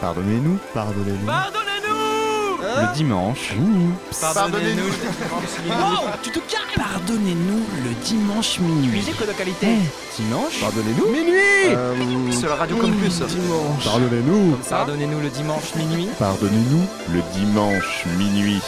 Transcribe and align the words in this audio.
Pardonnez-nous, 0.00 0.58
pardonnez-nous. 0.74 1.26
Pardonnez-nous. 1.26 1.68
Le 2.60 2.94
dimanche. 2.94 3.54
Pardonnez-nous. 4.20 4.84
Wow, 5.68 6.10
tu 6.22 6.30
te 6.30 6.38
calmes 6.38 6.68
Pardonnez-nous 6.76 7.64
le 7.84 8.04
dimanche 8.04 8.60
minuit. 8.60 8.88
Musique 8.98 9.20
de 9.20 9.32
qualité. 9.32 9.66
Dimanche 10.16 10.60
Pardonnez-nous. 10.60 11.08
Minuit. 11.10 12.32
Sur 12.32 12.50
la 12.50 12.54
radio 12.54 12.76
Campus 12.76 13.22
Dimanche. 13.22 13.84
Pardonnez-nous. 13.84 14.56
Pardonnez-nous 14.68 15.20
le 15.20 15.28
dimanche 15.30 15.74
minuit. 15.74 16.08
Pardonnez-nous 16.18 16.86
le 17.12 17.22
dimanche 17.34 18.04
minuit. 18.16 18.62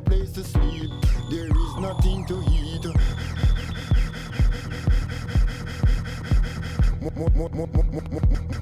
Place 0.00 0.32
to 0.32 0.44
sleep. 0.44 0.90
There 1.30 1.46
is 1.46 1.76
nothing 1.80 2.24
to 2.26 2.34
eat. 2.50 2.84
Mo- 7.00 7.12
mo- 7.16 7.28
mo- 7.34 7.48
mo- 7.54 7.68
mo- 7.74 8.10
mo- 8.10 8.57